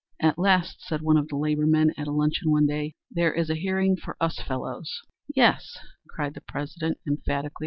[0.19, 3.51] "'At last,' said one of the 'labor men' at a luncheon one day, 'there is
[3.51, 5.01] a hearing for us fellows.'
[5.35, 5.77] "'Yes,'
[6.09, 7.57] cried the President emphatically.